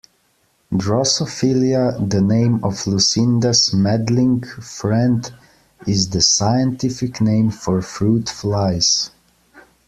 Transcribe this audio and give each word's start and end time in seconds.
Drosophila, 0.73 2.09
the 2.09 2.21
name 2.21 2.59
of 2.63 2.87
Lucinda's 2.87 3.71
meddling 3.71 4.41
"friend", 4.41 5.31
is 5.85 6.09
the 6.09 6.21
scientific 6.21 7.21
name 7.21 7.51
for 7.51 7.83
fruit 7.83 8.27
flies. 8.27 9.11